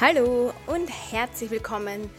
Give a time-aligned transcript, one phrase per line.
[0.00, 2.10] Hallo und herzlich willkommen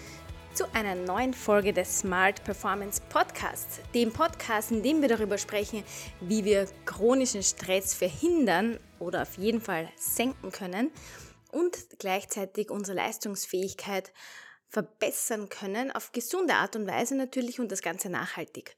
[0.53, 5.83] zu einer neuen Folge des Smart Performance Podcasts, dem Podcast, in dem wir darüber sprechen,
[6.21, 10.91] wie wir chronischen Stress verhindern oder auf jeden Fall senken können
[11.51, 14.13] und gleichzeitig unsere Leistungsfähigkeit
[14.69, 18.77] verbessern können, auf gesunde Art und Weise natürlich und das Ganze nachhaltig.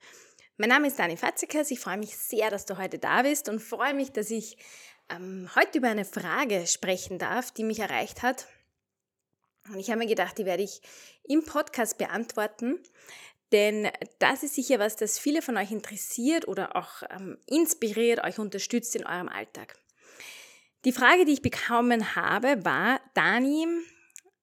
[0.57, 3.59] Mein Name ist Dani Fatzikas, ich freue mich sehr, dass du heute da bist und
[3.59, 4.57] freue mich, dass ich
[5.09, 8.47] ähm, heute über eine Frage sprechen darf, die mich erreicht hat
[9.69, 10.81] und ich habe mir gedacht, die werde ich
[11.23, 12.79] im Podcast beantworten,
[13.51, 18.39] denn das ist sicher was, das viele von euch interessiert oder auch ähm, inspiriert, euch
[18.39, 19.77] unterstützt in eurem Alltag.
[20.83, 23.67] Die Frage, die ich bekommen habe, war, Dani,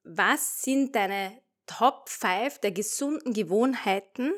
[0.04, 4.32] was sind deine Top 5 der gesunden Gewohnheiten,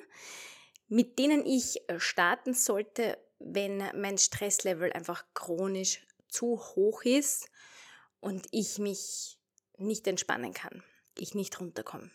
[0.89, 7.49] mit denen ich äh, starten sollte, wenn mein Stresslevel einfach chronisch zu hoch ist
[8.21, 9.39] und ich mich
[9.79, 10.83] nicht entspannen kann,
[11.19, 12.11] ich nicht runterkomme.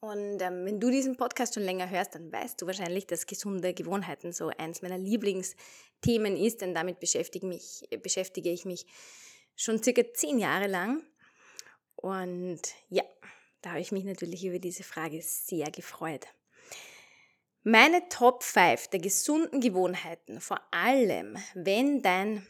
[0.00, 3.72] Und ähm, wenn du diesen Podcast schon länger hörst, dann weißt du wahrscheinlich, dass gesunde
[3.72, 8.86] Gewohnheiten so eins meiner Lieblingsthemen ist, denn damit beschäftige, mich, beschäftige ich mich
[9.56, 11.02] schon circa zehn Jahre lang.
[11.96, 12.60] Und
[12.90, 13.02] ja,
[13.62, 16.26] da habe ich mich natürlich über diese Frage sehr gefreut.
[17.62, 22.46] Meine Top 5 der gesunden Gewohnheiten, vor allem wenn dein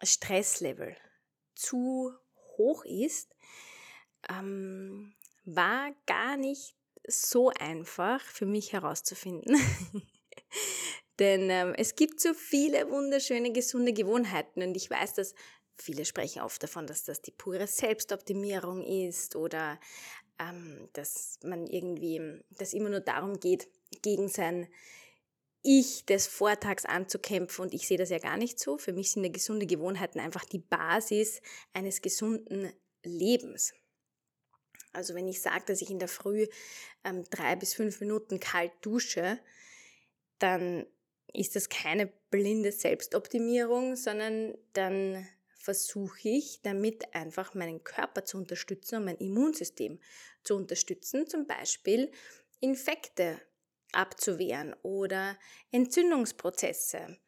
[0.00, 0.96] Stresslevel
[1.56, 2.12] zu
[2.62, 3.34] hoch ist,
[4.30, 5.12] ähm,
[5.44, 6.74] war gar nicht
[7.06, 9.56] so einfach für mich herauszufinden.
[11.18, 15.34] Denn ähm, es gibt so viele wunderschöne, gesunde Gewohnheiten und ich weiß, dass
[15.76, 19.78] viele sprechen oft davon, dass das die pure Selbstoptimierung ist oder
[20.38, 23.68] ähm, dass man irgendwie, dass immer nur darum geht,
[24.02, 24.68] gegen sein
[25.62, 28.78] ich des Vortags anzukämpfen und ich sehe das ja gar nicht so.
[28.78, 31.40] Für mich sind gesunde Gewohnheiten einfach die Basis
[31.72, 32.72] eines gesunden
[33.04, 33.72] Lebens.
[34.92, 36.46] Also wenn ich sage, dass ich in der Früh
[37.04, 39.38] ähm, drei bis fünf Minuten kalt dusche,
[40.38, 40.86] dann
[41.32, 48.96] ist das keine blinde Selbstoptimierung, sondern dann versuche ich damit einfach meinen Körper zu unterstützen
[48.96, 50.00] und mein Immunsystem
[50.42, 52.10] zu unterstützen, zum Beispiel
[52.60, 53.40] Infekte
[53.92, 55.38] abzuwehren oder
[55.70, 57.18] Entzündungsprozesse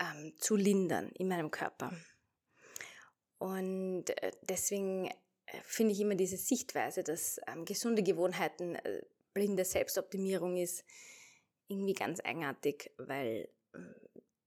[0.00, 1.92] ähm, zu lindern in meinem Körper.
[3.38, 5.12] Und äh, deswegen äh,
[5.64, 9.02] finde ich immer diese Sichtweise, dass ähm, gesunde Gewohnheiten äh,
[9.32, 10.84] blinde Selbstoptimierung ist,
[11.68, 13.78] irgendwie ganz eigenartig, weil äh,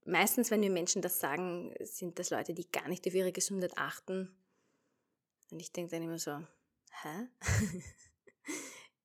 [0.04, 3.76] meistens, wenn wir Menschen das sagen, sind das Leute, die gar nicht auf ihre Gesundheit
[3.76, 4.36] achten.
[5.50, 6.38] Und ich denke dann immer so,
[7.02, 7.28] hä?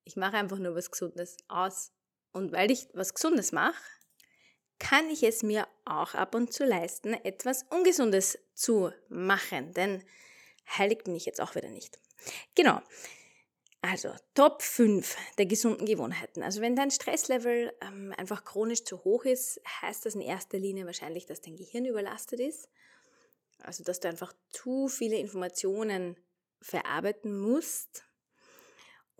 [0.04, 1.92] ich mache einfach nur was Gesundes aus.
[2.32, 3.82] Und weil ich was Gesundes mache,
[4.78, 9.72] kann ich es mir auch ab und zu leisten, etwas Ungesundes zu machen.
[9.74, 10.02] Denn
[10.78, 11.98] heilig bin ich jetzt auch wieder nicht.
[12.54, 12.80] Genau.
[13.82, 16.42] Also Top 5 der gesunden Gewohnheiten.
[16.42, 20.84] Also wenn dein Stresslevel ähm, einfach chronisch zu hoch ist, heißt das in erster Linie
[20.84, 22.68] wahrscheinlich, dass dein Gehirn überlastet ist.
[23.62, 26.16] Also dass du einfach zu viele Informationen
[26.60, 28.04] verarbeiten musst.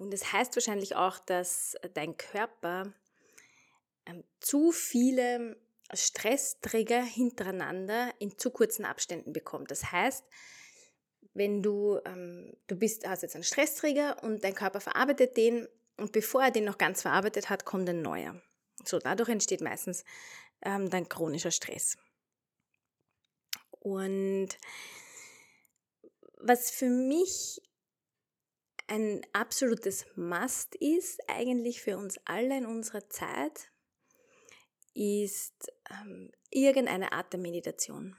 [0.00, 2.90] Und es das heißt wahrscheinlich auch, dass dein Körper
[4.06, 5.60] ähm, zu viele
[5.92, 9.70] Stressträger hintereinander in zu kurzen Abständen bekommt.
[9.70, 10.24] Das heißt,
[11.34, 15.68] wenn du, ähm, du bist, hast jetzt einen Stressträger und dein Körper verarbeitet den
[15.98, 18.40] und bevor er den noch ganz verarbeitet hat, kommt ein neuer.
[18.86, 20.04] So, dadurch entsteht meistens
[20.62, 21.98] ähm, dann chronischer Stress.
[23.70, 24.48] Und
[26.38, 27.60] was für mich
[28.90, 33.70] ein absolutes Must ist, eigentlich für uns alle in unserer Zeit,
[34.94, 38.16] ist ähm, irgendeine Art der Meditation.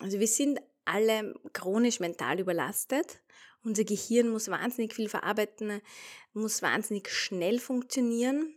[0.00, 3.20] Also wir sind alle chronisch mental überlastet.
[3.62, 5.80] Unser Gehirn muss wahnsinnig viel verarbeiten,
[6.32, 8.54] muss wahnsinnig schnell funktionieren.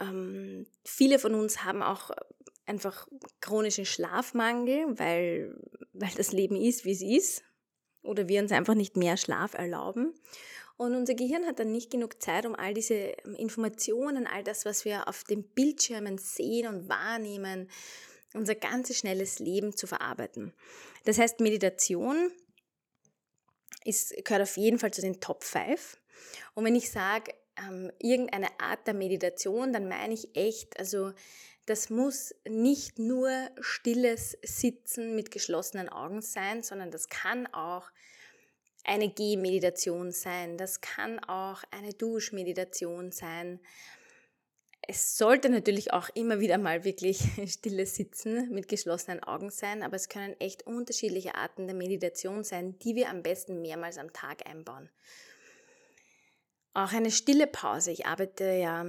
[0.00, 2.10] Ähm, viele von uns haben auch
[2.66, 3.06] einfach
[3.40, 5.56] chronischen Schlafmangel, weil,
[5.92, 7.44] weil das Leben ist, wie es ist.
[8.02, 10.14] Oder wir uns einfach nicht mehr Schlaf erlauben.
[10.76, 14.64] Und unser Gehirn hat dann nicht genug Zeit, um all diese ähm, Informationen, all das,
[14.64, 17.70] was wir auf den Bildschirmen sehen und wahrnehmen,
[18.34, 20.52] unser ganzes schnelles Leben zu verarbeiten.
[21.04, 22.32] Das heißt, Meditation
[23.84, 25.98] ist, gehört auf jeden Fall zu den Top 5.
[26.54, 31.12] Und wenn ich sage, ähm, irgendeine Art der Meditation, dann meine ich echt, also
[31.66, 33.30] das muss nicht nur
[33.60, 37.90] stilles Sitzen mit geschlossenen Augen sein, sondern das kann auch
[38.84, 43.60] eine Gehmeditation sein, das kann auch eine Duschmeditation sein.
[44.88, 49.94] es sollte natürlich auch immer wieder mal wirklich stilles Sitzen mit geschlossenen Augen sein, aber
[49.94, 54.44] es können echt unterschiedliche Arten der Meditation sein, die wir am besten mehrmals am Tag
[54.46, 54.90] einbauen.
[56.74, 57.92] Auch eine stille Pause.
[57.92, 58.84] Ich arbeite ja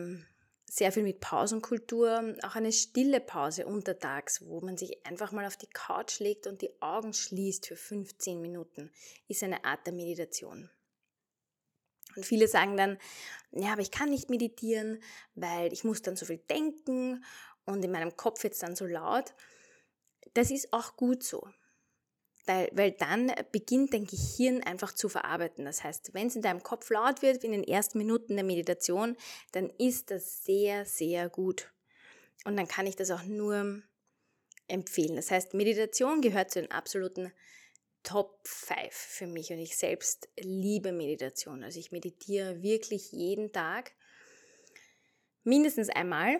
[0.75, 2.35] sehr viel mit Pausenkultur.
[2.41, 6.63] Auch eine stille Pause untertags, wo man sich einfach mal auf die Couch legt und
[6.63, 8.91] die Augen schließt für 15 Minuten,
[9.27, 10.71] ist eine Art der Meditation.
[12.15, 12.97] Und viele sagen dann,
[13.51, 14.99] ja, aber ich kann nicht meditieren,
[15.35, 17.23] weil ich muss dann so viel denken
[17.65, 19.35] und in meinem Kopf wird es dann so laut.
[20.33, 21.47] Das ist auch gut so.
[22.45, 25.63] Weil, weil dann beginnt dein Gehirn einfach zu verarbeiten.
[25.63, 29.15] Das heißt, wenn es in deinem Kopf laut wird in den ersten Minuten der Meditation,
[29.53, 31.71] dann ist das sehr, sehr gut.
[32.43, 33.81] Und dann kann ich das auch nur
[34.67, 35.15] empfehlen.
[35.15, 37.31] Das heißt, Meditation gehört zu den absoluten
[38.03, 41.63] Top 5 für mich und ich selbst liebe Meditation.
[41.63, 43.93] Also ich meditiere wirklich jeden Tag,
[45.43, 46.39] mindestens einmal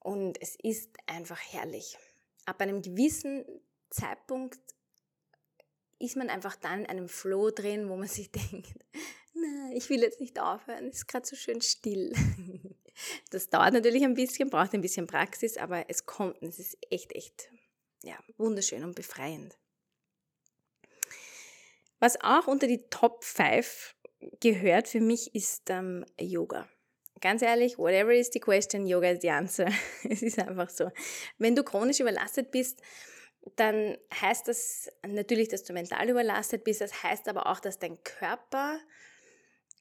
[0.00, 1.96] und es ist einfach herrlich.
[2.44, 3.44] Ab einem gewissen
[3.90, 4.58] Zeitpunkt
[6.04, 8.84] ist man einfach dann in einem Flow drin, wo man sich denkt,
[9.34, 12.12] na, ich will jetzt nicht aufhören, es ist gerade so schön still.
[13.30, 16.78] Das dauert natürlich ein bisschen, braucht ein bisschen Praxis, aber es kommt und es ist
[16.90, 17.50] echt, echt,
[18.04, 19.58] ja, wunderschön und befreiend.
[21.98, 23.96] Was auch unter die Top 5
[24.40, 26.68] gehört für mich ist ähm, Yoga.
[27.20, 29.68] Ganz ehrlich, whatever is the question, Yoga is the answer.
[30.08, 30.90] es ist einfach so.
[31.38, 32.82] Wenn du chronisch überlastet bist,
[33.56, 36.80] dann heißt das natürlich, dass du mental überlastet bist.
[36.80, 38.78] Das heißt aber auch, dass dein Körper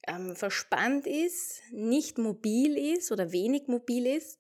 [0.08, 4.40] ähm, verspannt ist, nicht mobil ist oder wenig mobil ist.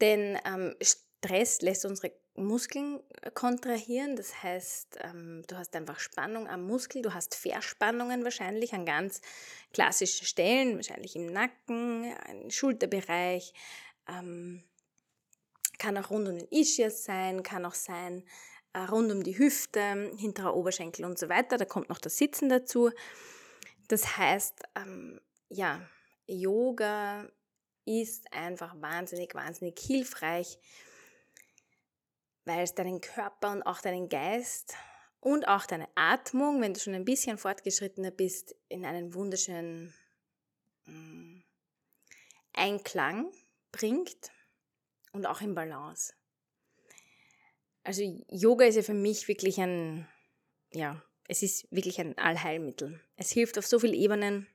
[0.00, 4.16] Denn ähm, Stress lässt unsere Muskeln äh, kontrahieren.
[4.16, 9.20] Das heißt, ähm, du hast einfach Spannung am Muskel, du hast Verspannungen wahrscheinlich an ganz
[9.72, 13.54] klassischen Stellen, wahrscheinlich im Nacken, im Schulterbereich.
[14.08, 14.64] Ähm,
[15.78, 18.24] kann auch rund um den Ischias sein, kann auch sein
[18.72, 21.56] äh, rund um die Hüfte, hinterer Oberschenkel und so weiter.
[21.56, 22.90] Da kommt noch das Sitzen dazu.
[23.88, 25.80] Das heißt, ähm, ja,
[26.26, 27.28] Yoga
[27.84, 30.58] ist einfach wahnsinnig, wahnsinnig hilfreich
[32.46, 34.74] weil es deinen Körper und auch deinen Geist
[35.20, 39.92] und auch deine Atmung, wenn du schon ein bisschen fortgeschrittener bist, in einen wunderschönen
[40.86, 41.40] mm,
[42.54, 43.30] Einklang
[43.72, 44.30] bringt
[45.16, 46.14] und auch in Balance.
[47.82, 50.08] Also Yoga ist ja für mich wirklich ein,
[50.72, 53.00] ja, es ist wirklich ein Allheilmittel.
[53.16, 54.46] Es hilft auf so vielen Ebenen.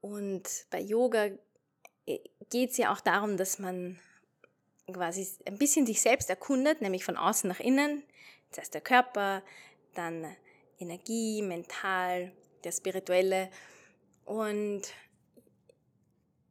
[0.00, 1.30] Und bei Yoga
[2.06, 2.18] äh,
[2.50, 3.98] geht es ja auch darum, dass man
[4.92, 8.02] quasi ein bisschen sich selbst erkundet, nämlich von außen nach innen.
[8.50, 9.42] Das heißt der Körper,
[9.94, 10.26] dann
[10.78, 12.32] Energie, mental,
[12.64, 13.50] der spirituelle.
[14.24, 14.82] Und,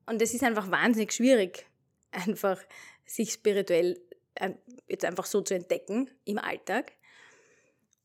[0.05, 1.67] und es ist einfach wahnsinnig schwierig,
[2.13, 2.61] einfach
[3.05, 3.99] sich spirituell
[4.35, 4.51] äh,
[4.87, 6.93] jetzt einfach so zu entdecken im Alltag.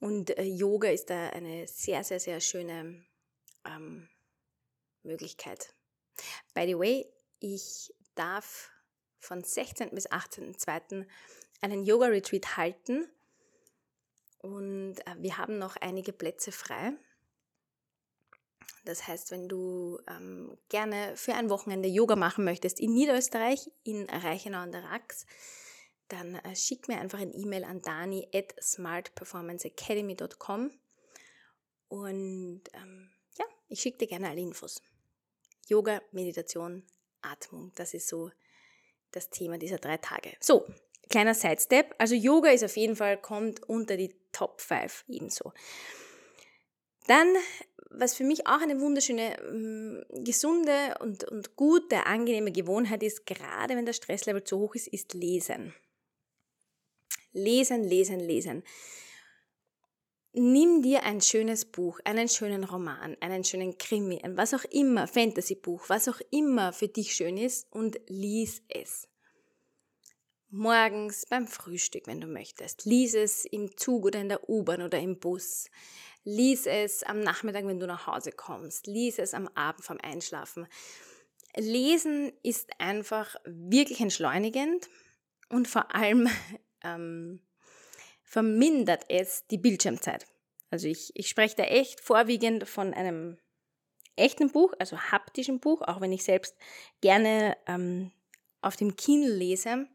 [0.00, 3.04] Und äh, Yoga ist da eine sehr, sehr, sehr schöne
[3.64, 4.08] ähm,
[5.02, 5.74] Möglichkeit.
[6.54, 7.06] By the way,
[7.40, 8.70] ich darf
[9.18, 9.90] von 16.
[9.90, 11.06] bis 18.02.
[11.60, 13.08] einen Yoga-Retreat halten.
[14.38, 16.92] Und äh, wir haben noch einige Plätze frei.
[18.84, 24.08] Das heißt, wenn du ähm, gerne für ein Wochenende Yoga machen möchtest in Niederösterreich, in
[24.08, 25.26] Reichenau an der Rax,
[26.08, 30.70] dann äh, schick mir einfach ein E-Mail an dani at smartperformanceacademy.com
[31.88, 34.82] und ähm, ja, ich schicke dir gerne alle Infos.
[35.66, 36.82] Yoga, Meditation,
[37.20, 38.30] Atmung, das ist so
[39.10, 40.36] das Thema dieser drei Tage.
[40.40, 40.64] So,
[41.10, 41.94] kleiner Sidestep.
[41.98, 45.52] Also Yoga ist auf jeden Fall, kommt unter die Top 5 ebenso.
[47.06, 47.34] Dann,
[47.90, 53.76] was für mich auch eine wunderschöne, mm, gesunde und, und gute, angenehme Gewohnheit ist, gerade
[53.76, 55.74] wenn das Stresslevel zu hoch ist, ist Lesen.
[57.32, 58.62] Lesen, lesen, lesen.
[60.32, 65.88] Nimm dir ein schönes Buch, einen schönen Roman, einen schönen Krimi, was auch immer, Fantasybuch,
[65.88, 69.08] was auch immer für dich schön ist und lies es.
[70.50, 72.84] Morgens beim Frühstück, wenn du möchtest.
[72.84, 75.68] Lies es im Zug oder in der U-Bahn oder im Bus.
[76.28, 78.86] Lies es am Nachmittag, wenn du nach Hause kommst.
[78.86, 80.68] Lies es am Abend vorm Einschlafen.
[81.56, 84.90] Lesen ist einfach wirklich entschleunigend
[85.48, 86.28] und vor allem
[86.84, 87.40] ähm,
[88.24, 90.26] vermindert es die Bildschirmzeit.
[90.70, 93.38] Also ich, ich spreche da echt vorwiegend von einem
[94.14, 96.54] echten Buch, also haptischen Buch, auch wenn ich selbst
[97.00, 98.12] gerne ähm,
[98.60, 99.88] auf dem Kindle lese.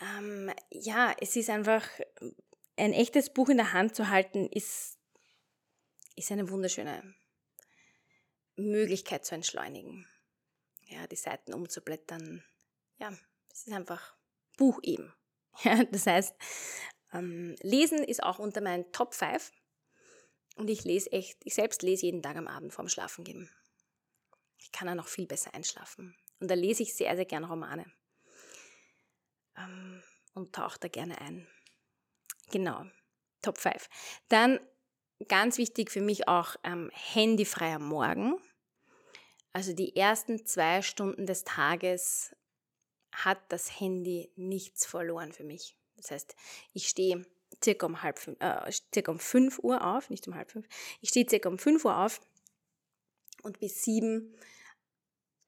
[0.00, 1.82] Ähm, ja, es ist einfach,
[2.76, 4.98] ein echtes Buch in der Hand zu halten, ist,
[6.14, 7.14] ist eine wunderschöne
[8.56, 10.06] Möglichkeit zu entschleunigen.
[10.88, 12.44] Ja, die Seiten umzublättern.
[12.98, 13.12] Ja,
[13.50, 14.16] es ist einfach
[14.56, 15.12] Buch eben.
[15.64, 16.34] Ja, das heißt,
[17.14, 19.52] ähm, Lesen ist auch unter meinen Top 5.
[20.56, 23.50] Und ich lese echt, ich selbst lese jeden Tag am Abend vorm Schlafengehen.
[24.58, 26.14] Ich kann dann noch viel besser einschlafen.
[26.40, 27.90] Und da lese ich sehr, sehr gerne Romane.
[29.56, 30.02] Ähm,
[30.34, 31.48] und tauche da gerne ein.
[32.50, 32.84] Genau,
[33.42, 33.88] Top 5.
[34.28, 34.60] Dann
[35.28, 38.38] ganz wichtig für mich auch ähm, handyfreier Morgen.
[39.52, 42.36] Also die ersten zwei Stunden des Tages
[43.12, 45.76] hat das Handy nichts verloren für mich.
[45.96, 46.36] Das heißt,
[46.74, 47.24] ich stehe
[47.64, 50.66] circa um halb fünf, äh, circa um 5 Uhr auf, nicht um halb fünf.
[51.00, 52.20] Ich stehe circa um 5 Uhr auf
[53.42, 54.36] und bis sieben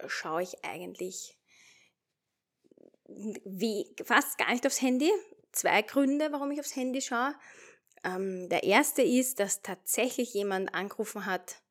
[0.07, 1.38] schaue ich eigentlich
[3.05, 5.11] wie, fast gar nicht aufs Handy.
[5.52, 7.35] Zwei Gründe, warum ich aufs Handy schaue.
[8.05, 11.62] Ähm, der erste ist, dass tatsächlich jemand angerufen hat,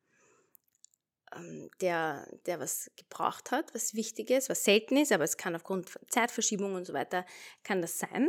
[1.34, 5.54] ähm, der, der was gebraucht hat, was wichtig ist, was selten ist, aber es kann
[5.54, 7.24] aufgrund von Zeitverschiebung und so weiter,
[7.62, 8.28] kann das sein.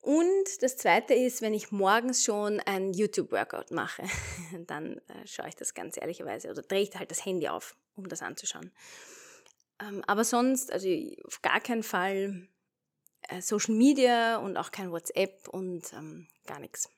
[0.00, 4.04] Und das zweite ist, wenn ich morgens schon ein YouTube-Workout mache,
[4.66, 8.08] dann äh, schaue ich das ganz ehrlicherweise oder drehe ich halt das Handy auf, um
[8.08, 8.70] das anzuschauen.
[9.80, 10.88] Ähm, aber sonst, also
[11.24, 12.48] auf gar keinen Fall
[13.28, 16.88] äh, Social Media und auch kein WhatsApp und ähm, gar nichts.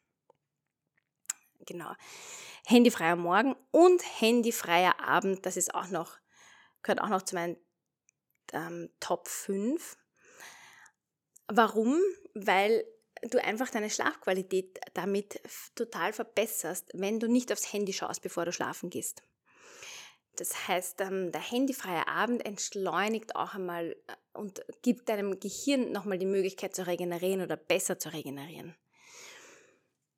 [1.66, 1.92] Genau.
[2.66, 6.18] Handyfreier Morgen und handyfreier Abend, das ist auch noch,
[6.82, 7.56] gehört auch noch zu meinen
[8.52, 9.96] ähm, Top 5.
[11.48, 11.98] Warum?
[12.34, 12.84] Weil
[13.22, 15.40] du einfach deine Schlafqualität damit
[15.74, 19.22] total verbesserst, wenn du nicht aufs Handy schaust, bevor du schlafen gehst.
[20.40, 26.18] Das heißt, ähm, der handyfreie Abend entschleunigt auch einmal äh, und gibt deinem Gehirn nochmal
[26.18, 28.76] die Möglichkeit zu regenerieren oder besser zu regenerieren.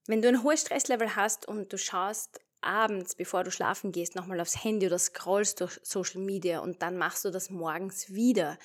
[0.06, 4.40] Wenn du ein hohes Stresslevel hast und du schaust abends, bevor du schlafen gehst, nochmal
[4.40, 8.58] aufs Handy oder scrollst durch Social Media und dann machst du das morgens wieder,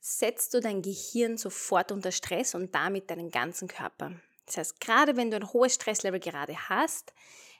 [0.00, 4.12] setzt du dein Gehirn sofort unter Stress und damit deinen ganzen Körper.
[4.46, 7.12] Das heißt, gerade wenn du ein hohes Stresslevel gerade hast,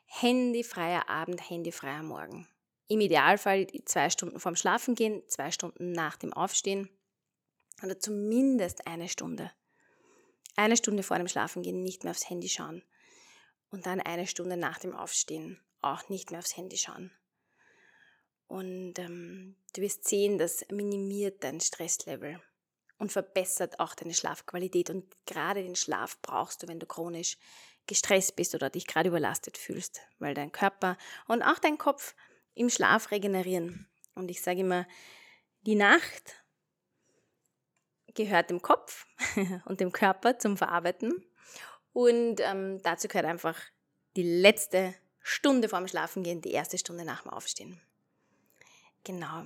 [0.07, 2.47] handyfreier Abend, handyfreier Morgen.
[2.89, 6.91] Im Idealfall zwei Stunden vorm Schlafen gehen, zwei Stunden nach dem Aufstehen
[7.83, 9.51] oder zumindest eine Stunde.
[10.57, 12.83] Eine Stunde vor dem Schlafengehen nicht mehr aufs Handy schauen
[13.71, 17.11] und dann eine Stunde nach dem Aufstehen auch nicht mehr aufs Handy schauen.
[18.47, 22.41] Und ähm, du wirst sehen, das minimiert dein Stresslevel
[22.99, 24.91] und verbessert auch deine Schlafqualität.
[24.91, 27.37] Und gerade den Schlaf brauchst du, wenn du chronisch
[27.87, 32.15] gestresst bist oder dich gerade überlastet fühlst, weil dein Körper und auch dein Kopf
[32.55, 33.89] im Schlaf regenerieren.
[34.15, 34.87] Und ich sage immer,
[35.63, 36.45] die Nacht
[38.15, 39.07] gehört dem Kopf
[39.65, 41.25] und dem Körper zum Verarbeiten.
[41.93, 43.59] Und ähm, dazu gehört einfach
[44.17, 47.81] die letzte Stunde vorm Schlafengehen, die erste Stunde nach dem Aufstehen.
[49.05, 49.45] Genau.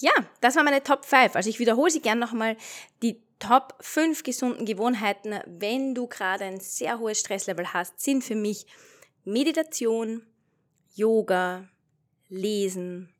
[0.00, 1.36] Ja, das war meine Top 5.
[1.36, 2.56] Also ich wiederhole sie gerne nochmal.
[3.02, 8.36] Die Top 5 gesunden Gewohnheiten, wenn du gerade ein sehr hohes Stresslevel hast, sind für
[8.36, 8.66] mich
[9.24, 10.26] Meditation,
[10.94, 11.68] Yoga,
[12.32, 13.10] Lesen,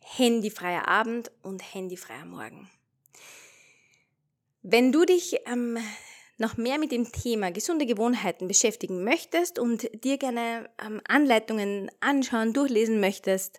[0.00, 2.68] handyfreier Abend und handyfreier Morgen.
[4.60, 5.78] Wenn du dich ähm,
[6.36, 12.52] noch mehr mit dem Thema gesunde Gewohnheiten beschäftigen möchtest und dir gerne ähm, Anleitungen anschauen,
[12.52, 13.58] durchlesen möchtest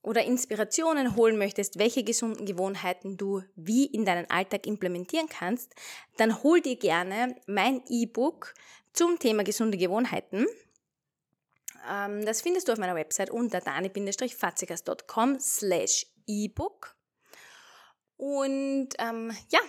[0.00, 5.74] oder Inspirationen holen möchtest, welche gesunden Gewohnheiten du wie in deinen Alltag implementieren kannst,
[6.18, 8.54] dann hol dir gerne mein E-Book
[8.92, 10.46] zum Thema gesunde Gewohnheiten.
[11.88, 16.96] Ähm, das findest du auf meiner Website unter dani-fatzigas.com slash ebook.
[18.16, 19.60] Und ähm, ja,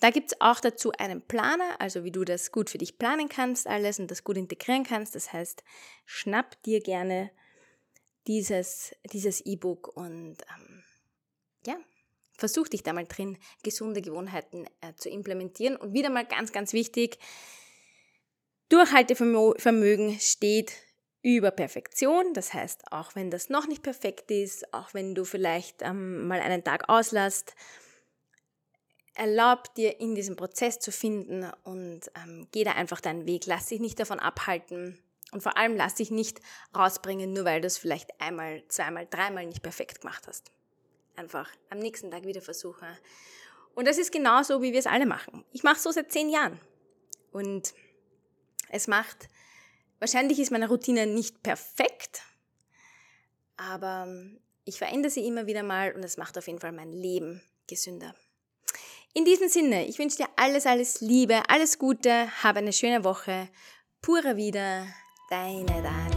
[0.00, 3.28] da gibt es auch dazu einen Planer, also wie du das gut für dich planen
[3.28, 5.14] kannst, alles und das gut integrieren kannst.
[5.14, 5.64] Das heißt,
[6.04, 7.30] schnapp dir gerne
[8.26, 10.82] dieses dieses E-Book und ähm,
[11.66, 11.76] ja,
[12.36, 15.76] versuch dich da mal drin, gesunde Gewohnheiten äh, zu implementieren.
[15.76, 17.18] Und wieder mal ganz, ganz wichtig,
[18.68, 20.72] Durchhaltevermögen steht
[21.24, 22.34] über Perfektion.
[22.34, 26.40] Das heißt, auch wenn das noch nicht perfekt ist, auch wenn du vielleicht ähm, mal
[26.40, 27.56] einen Tag auslässt,
[29.14, 33.46] erlaub dir in diesem Prozess zu finden und ähm, geh da einfach deinen Weg.
[33.46, 34.98] Lass dich nicht davon abhalten
[35.32, 36.40] und vor allem lass dich nicht
[36.76, 40.50] rausbringen, nur weil du es vielleicht einmal, zweimal, dreimal nicht perfekt gemacht hast.
[41.16, 42.86] Einfach am nächsten Tag wieder versuchen.
[43.74, 45.44] Und das ist genauso, wie wir es alle machen.
[45.52, 46.60] Ich mache so seit zehn Jahren
[47.32, 47.72] und
[48.68, 49.28] es macht
[50.04, 52.20] Wahrscheinlich ist meine Routine nicht perfekt,
[53.56, 54.06] aber
[54.66, 58.14] ich verändere sie immer wieder mal und es macht auf jeden Fall mein Leben gesünder.
[59.14, 63.48] In diesem Sinne, ich wünsche dir alles, alles Liebe, alles Gute, habe eine schöne Woche.
[64.02, 64.86] Pura wieder,
[65.30, 66.13] deine Dani.